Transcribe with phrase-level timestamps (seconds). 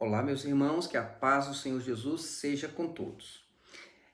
[0.00, 3.44] Olá, meus irmãos, que a paz do Senhor Jesus seja com todos.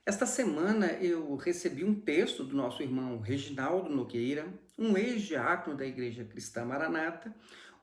[0.03, 6.23] Esta semana eu recebi um texto do nosso irmão Reginaldo Nogueira, um ex-diácono da Igreja
[6.23, 7.31] Cristã Maranata,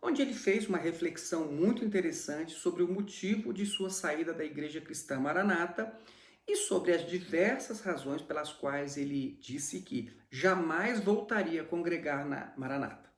[0.03, 4.81] onde ele fez uma reflexão muito interessante sobre o motivo de sua saída da Igreja
[4.81, 5.97] Cristã Maranata
[6.45, 12.53] e sobre as diversas razões pelas quais ele disse que jamais voltaria a congregar na
[12.57, 13.13] Maranata.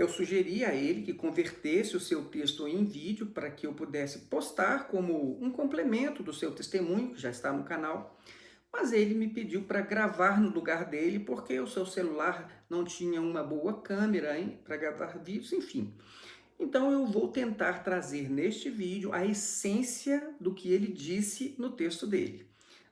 [0.00, 4.20] Eu sugeri a ele que convertesse o seu texto em vídeo para que eu pudesse
[4.20, 8.18] postar como um complemento do seu testemunho, que já está no canal.
[8.72, 13.20] Mas ele me pediu para gravar no lugar dele porque o seu celular não tinha
[13.20, 14.32] uma boa câmera
[14.64, 15.92] para gravar vídeos, enfim.
[16.58, 22.06] Então eu vou tentar trazer neste vídeo a essência do que ele disse no texto
[22.06, 22.49] dele.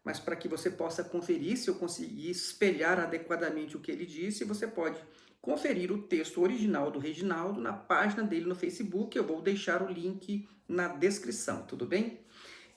[0.09, 4.43] Mas para que você possa conferir se eu conseguir espelhar adequadamente o que ele disse,
[4.43, 4.99] você pode
[5.39, 9.15] conferir o texto original do Reginaldo na página dele no Facebook.
[9.15, 12.21] Eu vou deixar o link na descrição, tudo bem?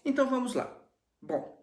[0.04, 0.77] Então vamos lá.
[1.21, 1.57] Bom,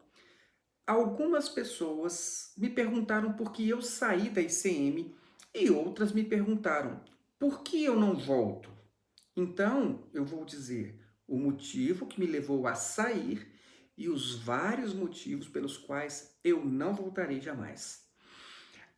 [0.86, 5.14] algumas pessoas me perguntaram por que eu saí da ICM
[5.54, 6.98] e outras me perguntaram
[7.38, 8.70] por que eu não volto.
[9.36, 13.57] Então eu vou dizer o motivo que me levou a sair
[13.98, 18.06] e os vários motivos pelos quais eu não voltarei jamais.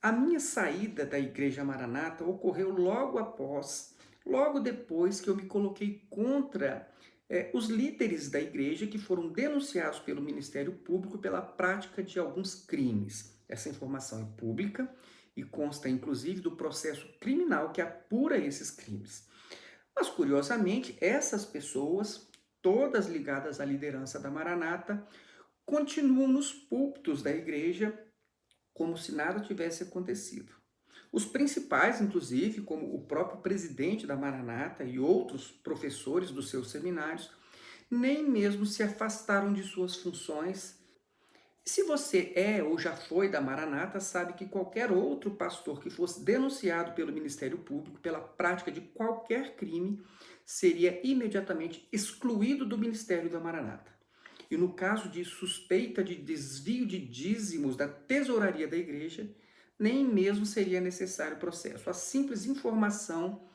[0.03, 6.06] A minha saída da Igreja Maranata ocorreu logo após, logo depois que eu me coloquei
[6.11, 6.87] contra
[7.31, 12.55] é, os líderes da igreja que foram denunciados pelo Ministério Público pela prática de alguns
[12.55, 13.41] crimes.
[13.48, 14.93] Essa informação é pública
[15.37, 19.28] e consta inclusive do processo criminal que apura esses crimes.
[19.95, 22.30] Mas curiosamente, essas pessoas,
[22.62, 25.06] todas ligadas à liderança da Maranata,
[25.64, 27.97] continuam nos púlpitos da igreja
[28.72, 30.53] como se nada tivesse acontecido.
[31.12, 37.31] Os principais, inclusive, como o próprio presidente da Maranata e outros professores dos seus seminários,
[37.91, 40.80] nem mesmo se afastaram de suas funções.
[41.64, 46.25] Se você é ou já foi da Maranata, sabe que qualquer outro pastor que fosse
[46.25, 50.03] denunciado pelo Ministério Público pela prática de qualquer crime
[50.44, 53.93] seria imediatamente excluído do ministério da Maranata.
[54.50, 59.31] E no caso de suspeita de desvio de dízimos da tesouraria da igreja,
[59.78, 61.88] nem mesmo seria necessário processo.
[61.88, 63.49] A simples informação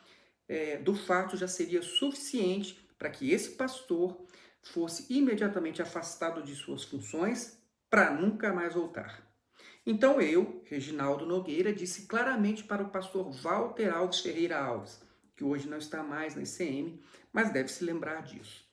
[0.47, 4.25] é, do fato já seria suficiente para que esse pastor
[4.61, 7.57] fosse imediatamente afastado de suas funções
[7.95, 9.25] para nunca mais voltar.
[9.85, 15.01] Então eu, Reginaldo Nogueira, disse claramente para o pastor Walter Alves Ferreira Alves,
[15.33, 16.99] que hoje não está mais na ICM,
[17.31, 18.69] mas deve se lembrar disso.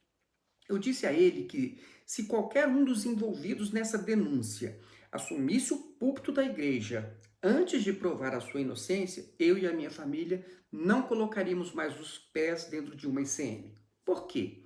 [0.68, 4.76] Eu disse a ele que se qualquer um dos envolvidos nessa denúncia
[5.12, 9.90] assumisse o púlpito da igreja antes de provar a sua inocência, eu e a minha
[9.92, 13.72] família não colocaríamos mais os pés dentro de uma ICM.
[14.04, 14.64] Por quê?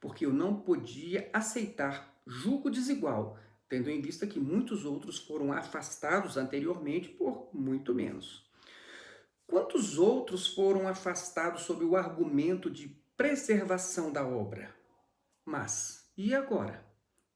[0.00, 6.36] Porque eu não podia aceitar julgo desigual, tendo em vista que muitos outros foram afastados
[6.36, 8.48] anteriormente por muito menos.
[9.46, 14.74] Quantos outros foram afastados sob o argumento de preservação da obra?
[15.44, 16.84] Mas, e agora?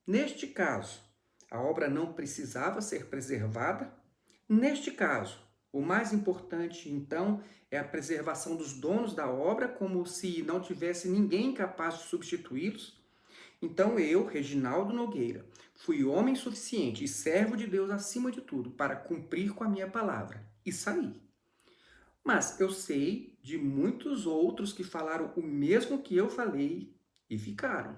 [0.06, 1.00] Neste caso,
[1.50, 3.92] a obra não precisava ser preservada?
[4.48, 5.40] Neste caso,
[5.72, 11.08] o mais importante, então, é a preservação dos donos da obra, como se não tivesse
[11.08, 13.01] ninguém capaz de substituí-los?
[13.62, 15.46] Então eu, Reginaldo Nogueira,
[15.76, 19.88] fui homem suficiente e servo de Deus acima de tudo para cumprir com a minha
[19.88, 21.14] palavra e saí.
[22.24, 26.92] Mas eu sei de muitos outros que falaram o mesmo que eu falei
[27.30, 27.96] e ficaram.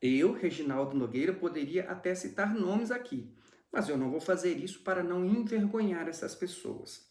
[0.00, 3.32] Eu, Reginaldo Nogueira, poderia até citar nomes aqui,
[3.70, 7.08] mas eu não vou fazer isso para não envergonhar essas pessoas.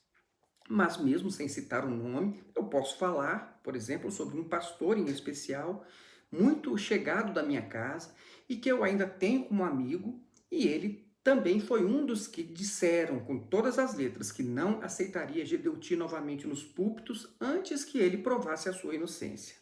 [0.70, 4.98] Mas mesmo sem citar o um nome, eu posso falar, por exemplo, sobre um pastor
[4.98, 5.86] em especial,
[6.32, 8.14] muito chegado da minha casa
[8.48, 10.20] e que eu ainda tenho como amigo,
[10.50, 15.46] e ele também foi um dos que disseram com todas as letras que não aceitaria
[15.46, 19.56] Gedeuti novamente nos púlpitos antes que ele provasse a sua inocência.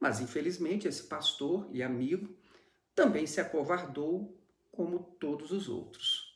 [0.00, 2.28] Mas infelizmente esse pastor e amigo
[2.94, 4.36] também se acovardou
[4.72, 6.32] como todos os outros.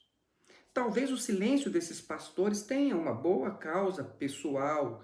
[0.73, 5.03] Talvez o silêncio desses pastores tenha uma boa causa pessoal,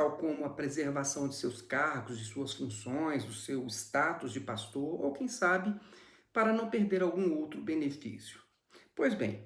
[0.00, 4.98] tal como a preservação de seus cargos, de suas funções, do seu status de pastor,
[4.98, 5.78] ou quem sabe,
[6.32, 8.40] para não perder algum outro benefício.
[8.94, 9.44] Pois bem,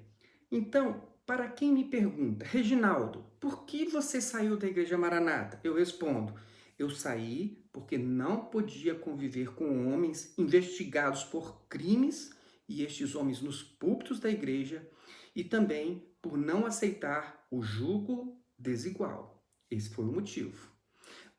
[0.49, 5.59] então, para quem me pergunta, Reginaldo, por que você saiu da Igreja Maranata?
[5.61, 6.33] Eu respondo,
[6.79, 12.33] eu saí porque não podia conviver com homens investigados por crimes
[12.65, 14.89] e estes homens nos púlpitos da igreja
[15.35, 19.34] e também por não aceitar o jugo desigual.
[19.69, 20.71] Esse foi o motivo.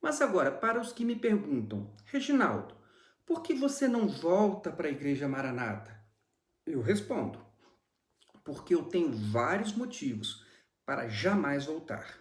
[0.00, 2.74] Mas agora, para os que me perguntam, Reginaldo,
[3.24, 5.98] por que você não volta para a Igreja Maranata?
[6.64, 7.44] Eu respondo:
[8.44, 10.46] porque eu tenho vários motivos
[10.84, 12.18] para jamais voltar.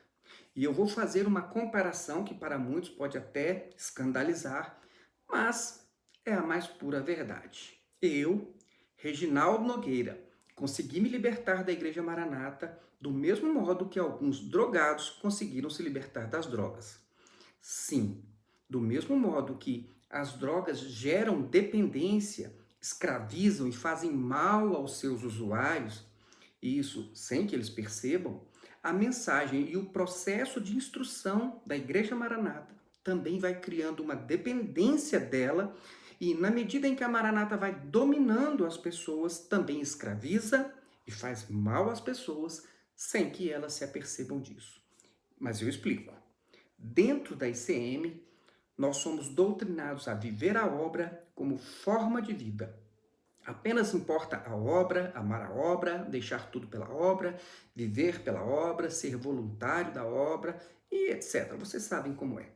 [0.56, 4.82] E eu vou fazer uma comparação que para muitos pode até escandalizar,
[5.30, 5.88] mas
[6.26, 7.80] é a mais pura verdade.
[8.02, 8.56] Eu,
[8.96, 10.25] Reginaldo Nogueira,
[10.56, 16.28] consegui me libertar da Igreja Maranata do mesmo modo que alguns drogados conseguiram se libertar
[16.28, 17.00] das drogas.
[17.62, 18.24] Sim,
[18.70, 26.06] do mesmo modo que as drogas geram dependência, escravizam e fazem mal aos seus usuários,
[26.62, 28.42] isso sem que eles percebam,
[28.82, 35.20] a mensagem e o processo de instrução da Igreja Maranata também vai criando uma dependência
[35.20, 35.76] dela
[36.20, 40.74] e na medida em que a Maranata vai dominando as pessoas, também escraviza
[41.06, 42.66] e faz mal às pessoas
[42.96, 44.82] sem que elas se apercebam disso.
[45.40, 46.14] Mas eu explico.
[46.78, 48.24] Dentro da ICM,
[48.78, 52.86] nós somos doutrinados a viver a obra como forma de vida,
[53.46, 57.40] Apenas importa a obra, amar a obra, deixar tudo pela obra,
[57.76, 60.60] viver pela obra, ser voluntário da obra
[60.92, 61.54] e etc.
[61.54, 62.55] Vocês sabem como é.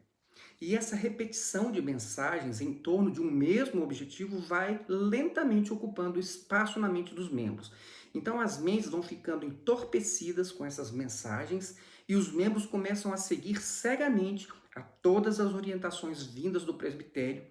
[0.61, 6.79] E essa repetição de mensagens em torno de um mesmo objetivo vai lentamente ocupando espaço
[6.79, 7.71] na mente dos membros.
[8.13, 11.77] Então as mentes vão ficando entorpecidas com essas mensagens
[12.07, 17.43] e os membros começam a seguir cegamente a todas as orientações vindas do presbitério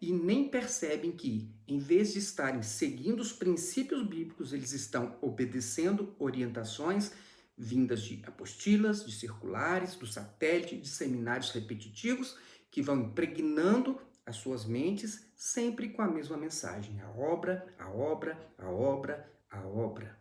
[0.00, 6.14] e nem percebem que, em vez de estarem seguindo os princípios bíblicos, eles estão obedecendo
[6.18, 7.12] orientações
[7.56, 12.36] vindas de apostilas, de circulares, do satélite, de seminários repetitivos
[12.70, 18.38] que vão impregnando as suas mentes sempre com a mesma mensagem: a obra, a obra,
[18.58, 20.18] a obra, a obra.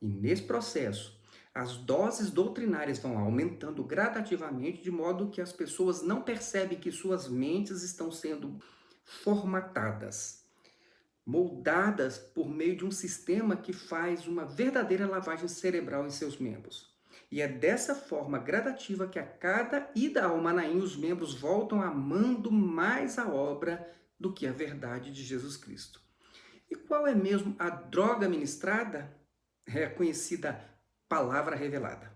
[0.00, 1.18] E nesse processo,
[1.54, 7.28] as doses doutrinárias vão aumentando gradativamente, de modo que as pessoas não percebem que suas
[7.28, 8.58] mentes estão sendo
[9.04, 10.44] formatadas,
[11.26, 16.89] moldadas por meio de um sistema que faz uma verdadeira lavagem cerebral em seus membros.
[17.30, 22.50] E é dessa forma gradativa que a cada ida ao Manaim os membros voltam amando
[22.50, 23.88] mais a obra
[24.18, 26.00] do que a verdade de Jesus Cristo.
[26.68, 29.16] E qual é mesmo a droga ministrada?
[29.66, 30.60] É a conhecida
[31.08, 32.12] palavra revelada.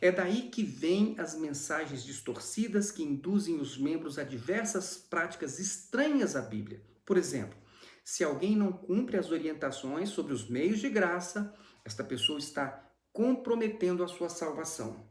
[0.00, 6.36] É daí que vêm as mensagens distorcidas que induzem os membros a diversas práticas estranhas
[6.36, 6.82] à Bíblia.
[7.04, 7.58] Por exemplo,
[8.02, 14.02] se alguém não cumpre as orientações sobre os meios de graça, esta pessoa está comprometendo
[14.02, 15.08] a sua salvação.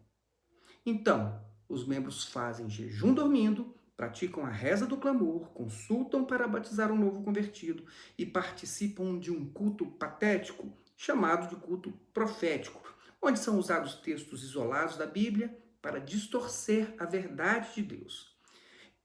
[0.85, 6.97] Então, os membros fazem jejum dormindo, praticam a reza do clamor, consultam para batizar um
[6.97, 7.85] novo convertido
[8.17, 14.97] e participam de um culto patético chamado de culto profético, onde são usados textos isolados
[14.97, 18.37] da Bíblia para distorcer a verdade de Deus.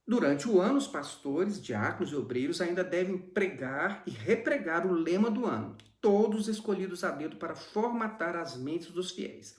[0.04, 5.30] Durante o ano, os pastores, diáconos e obreiros ainda devem pregar e repregar o lema
[5.30, 9.56] do ano, todos escolhidos a dedo para formatar as mentes dos fiéis.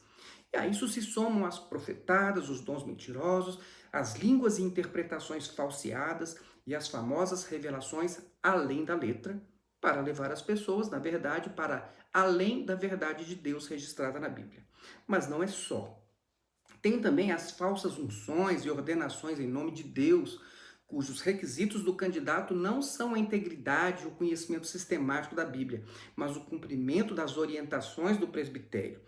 [0.53, 3.59] E a isso se somam as profetadas, os dons mentirosos,
[3.91, 9.41] as línguas e interpretações falseadas e as famosas revelações além da letra,
[9.81, 14.65] para levar as pessoas, na verdade, para além da verdade de Deus registrada na Bíblia.
[15.07, 16.00] Mas não é só.
[16.81, 20.42] Tem também as falsas unções e ordenações em nome de Deus,
[20.89, 25.83] cujos requisitos do candidato não são a integridade ou o conhecimento sistemático da Bíblia,
[26.16, 28.99] mas o cumprimento das orientações do presbitério.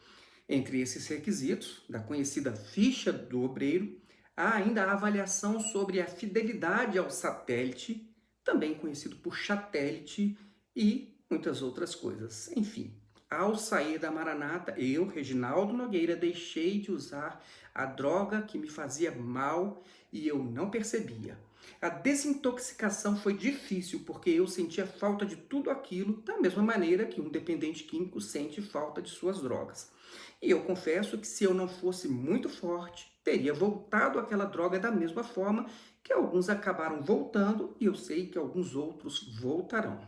[0.47, 3.99] Entre esses requisitos, da conhecida ficha do obreiro,
[4.37, 8.07] há ainda a avaliação sobre a fidelidade ao satélite,
[8.43, 10.37] também conhecido por chatélite,
[10.75, 12.51] e muitas outras coisas.
[12.55, 12.93] Enfim,
[13.29, 19.11] ao sair da Maranata, eu, Reginaldo Nogueira, deixei de usar a droga que me fazia
[19.11, 21.37] mal e eu não percebia.
[21.81, 27.19] A desintoxicação foi difícil porque eu sentia falta de tudo aquilo da mesma maneira que
[27.19, 29.91] um dependente químico sente falta de suas drogas.
[30.41, 34.91] E eu confesso que se eu não fosse muito forte, teria voltado àquela droga da
[34.91, 35.67] mesma forma
[36.03, 39.99] que alguns acabaram voltando e eu sei que alguns outros voltarão.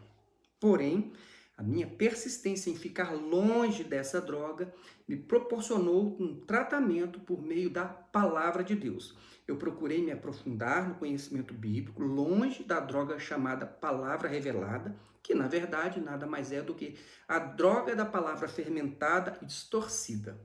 [0.59, 1.13] Porém,
[1.55, 4.73] a minha persistência em ficar longe dessa droga
[5.07, 9.15] me proporcionou um tratamento por meio da palavra de Deus.
[9.47, 15.47] Eu procurei me aprofundar no conhecimento bíblico, longe da droga chamada palavra revelada, que na
[15.47, 20.39] verdade nada mais é do que a droga da palavra fermentada e distorcida.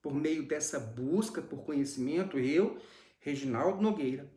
[0.00, 2.78] Por meio dessa busca por conhecimento, eu,
[3.18, 4.30] Reginaldo Nogueira,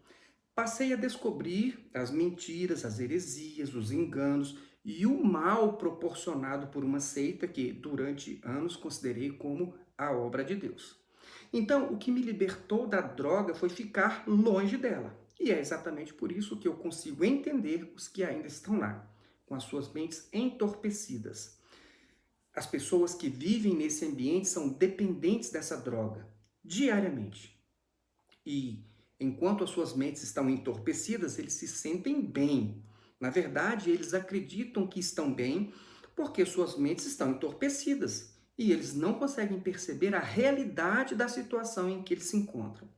[0.55, 4.57] passei a descobrir as mentiras, as heresias, os enganos
[4.87, 10.55] e o mal proporcionado por uma seita que durante anos considerei como a obra de
[10.55, 10.95] Deus.
[11.51, 15.13] Então, o que me libertou da droga foi ficar longe dela.
[15.37, 19.05] E é exatamente por isso que eu consigo entender os que ainda estão lá,
[19.45, 21.59] com as suas mentes entorpecidas.
[22.53, 26.25] As pessoas que vivem nesse ambiente são dependentes dessa droga
[26.63, 27.61] diariamente.
[28.45, 28.85] E
[29.19, 32.86] enquanto as suas mentes estão entorpecidas, eles se sentem bem.
[33.19, 35.73] Na verdade, eles acreditam que estão bem
[36.15, 42.01] porque suas mentes estão entorpecidas e eles não conseguem perceber a realidade da situação em
[42.01, 42.89] que eles se encontram.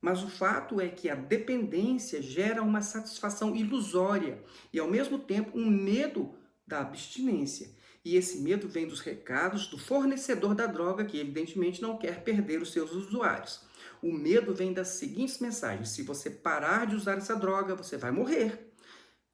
[0.00, 5.58] Mas o fato é que a dependência gera uma satisfação ilusória e, ao mesmo tempo,
[5.58, 6.34] um medo
[6.66, 7.70] da abstinência.
[8.02, 12.62] E esse medo vem dos recados do fornecedor da droga, que evidentemente não quer perder
[12.62, 13.60] os seus usuários.
[14.02, 18.10] O medo vem das seguintes mensagens: se você parar de usar essa droga, você vai
[18.10, 18.69] morrer.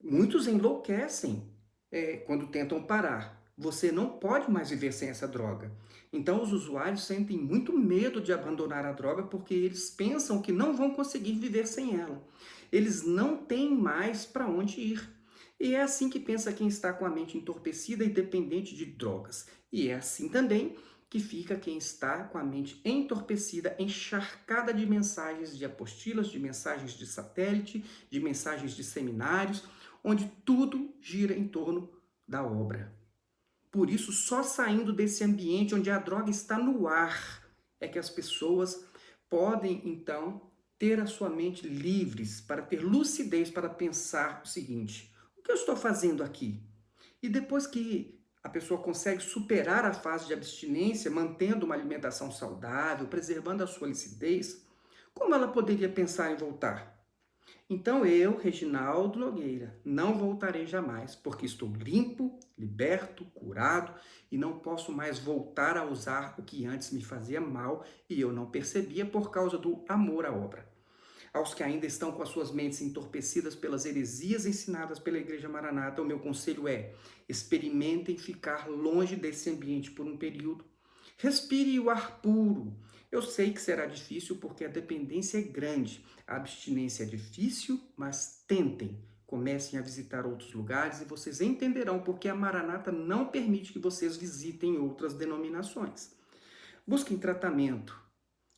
[0.08, 1.42] Muitos enlouquecem
[1.90, 3.44] é, quando tentam parar.
[3.58, 5.72] Você não pode mais viver sem essa droga.
[6.12, 10.76] Então, os usuários sentem muito medo de abandonar a droga porque eles pensam que não
[10.76, 12.24] vão conseguir viver sem ela.
[12.70, 15.10] Eles não têm mais para onde ir.
[15.58, 19.48] E é assim que pensa quem está com a mente entorpecida e dependente de drogas.
[19.72, 20.76] E é assim também
[21.08, 26.92] que fica quem está com a mente entorpecida, encharcada de mensagens de apostilas, de mensagens
[26.92, 29.64] de satélite, de mensagens de seminários,
[30.06, 31.90] onde tudo gira em torno
[32.28, 32.94] da obra.
[33.72, 37.44] Por isso, só saindo desse ambiente onde a droga está no ar
[37.80, 38.86] é que as pessoas
[39.28, 40.48] podem então
[40.78, 45.56] ter a sua mente livres para ter lucidez para pensar o seguinte: o que eu
[45.56, 46.62] estou fazendo aqui?
[47.20, 53.08] E depois que a pessoa consegue superar a fase de abstinência, mantendo uma alimentação saudável,
[53.08, 54.64] preservando a sua lucidez,
[55.12, 56.95] como ela poderia pensar em voltar?
[57.68, 63.92] Então eu, Reginaldo Nogueira, não voltarei jamais, porque estou limpo, liberto, curado
[64.30, 68.32] e não posso mais voltar a usar o que antes me fazia mal e eu
[68.32, 70.64] não percebia por causa do amor à obra.
[71.32, 76.00] Aos que ainda estão com as suas mentes entorpecidas pelas heresias ensinadas pela Igreja Maranata,
[76.00, 76.94] o meu conselho é:
[77.28, 80.64] experimentem ficar longe desse ambiente por um período.
[81.18, 82.74] Respire o ar puro,
[83.16, 88.44] eu sei que será difícil porque a dependência é grande, a abstinência é difícil, mas
[88.46, 89.02] tentem.
[89.26, 94.16] Comecem a visitar outros lugares e vocês entenderão porque a Maranata não permite que vocês
[94.16, 96.14] visitem outras denominações.
[96.86, 98.00] Busquem tratamento.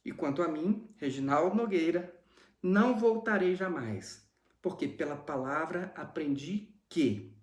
[0.05, 2.15] E quanto a mim, Reginaldo Nogueira,
[2.63, 4.29] não voltarei jamais,
[4.61, 7.35] porque pela palavra aprendi que,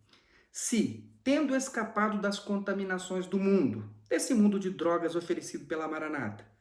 [0.51, 6.54] se, tendo escapado das contaminações do mundo, desse mundo de drogas oferecido pela Maranata,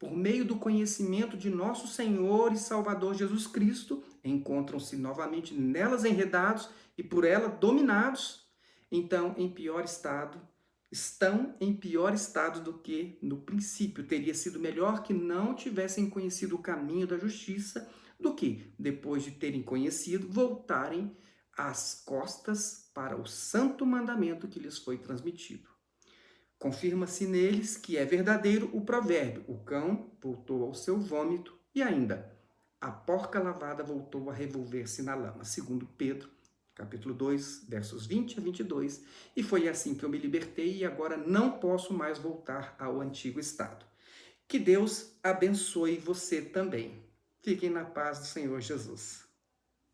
[0.00, 6.70] por meio do conhecimento de nosso Senhor e Salvador Jesus Cristo, encontram-se novamente nelas enredados
[6.96, 8.48] e por ela dominados,
[8.90, 10.40] então em pior estado,
[10.90, 14.06] estão em pior estado do que no princípio.
[14.06, 17.86] Teria sido melhor que não tivessem conhecido o caminho da justiça
[18.18, 21.14] do que, depois de terem conhecido, voltarem
[21.54, 25.68] as costas para o santo mandamento que lhes foi transmitido.
[26.60, 32.38] Confirma-se neles que é verdadeiro o provérbio: o cão voltou ao seu vômito e ainda
[32.78, 36.28] a porca lavada voltou a revolver-se na lama, segundo Pedro,
[36.74, 39.02] capítulo 2, versos 20 a 22.
[39.34, 43.40] E foi assim que eu me libertei e agora não posso mais voltar ao antigo
[43.40, 43.86] estado.
[44.46, 47.02] Que Deus abençoe você também.
[47.42, 49.29] Fiquem na paz do Senhor Jesus.